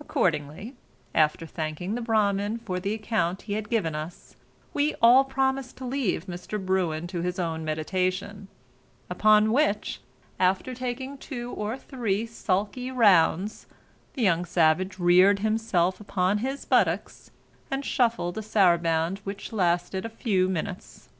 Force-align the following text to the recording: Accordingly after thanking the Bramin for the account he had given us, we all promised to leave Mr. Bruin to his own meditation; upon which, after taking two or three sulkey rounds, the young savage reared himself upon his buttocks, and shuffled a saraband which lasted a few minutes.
Accordingly 0.00 0.74
after 1.14 1.44
thanking 1.46 1.94
the 1.94 2.00
Bramin 2.00 2.60
for 2.64 2.80
the 2.80 2.94
account 2.94 3.42
he 3.42 3.52
had 3.52 3.68
given 3.68 3.94
us, 3.94 4.36
we 4.72 4.94
all 5.02 5.22
promised 5.22 5.76
to 5.76 5.84
leave 5.84 6.24
Mr. 6.24 6.58
Bruin 6.58 7.06
to 7.08 7.20
his 7.20 7.38
own 7.38 7.62
meditation; 7.62 8.48
upon 9.10 9.52
which, 9.52 10.00
after 10.40 10.74
taking 10.74 11.18
two 11.18 11.52
or 11.52 11.76
three 11.76 12.24
sulkey 12.26 12.90
rounds, 12.90 13.66
the 14.14 14.22
young 14.22 14.46
savage 14.46 14.98
reared 14.98 15.40
himself 15.40 16.00
upon 16.00 16.38
his 16.38 16.64
buttocks, 16.64 17.30
and 17.70 17.84
shuffled 17.84 18.38
a 18.38 18.42
saraband 18.42 19.18
which 19.24 19.52
lasted 19.52 20.06
a 20.06 20.08
few 20.08 20.48
minutes. 20.48 21.10